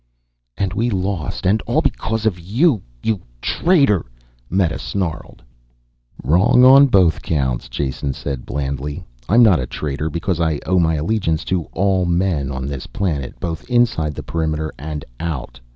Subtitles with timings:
[0.57, 2.81] "And we lost and all because of you...
[3.03, 4.07] you traitor!"
[4.49, 5.43] Meta snarled.
[6.23, 9.05] "Wrong on both counts," Jason said blandly.
[9.29, 13.39] "I'm not a traitor because I owe my allegiance to all men on this planet,
[13.39, 15.59] both inside the perimeter and out.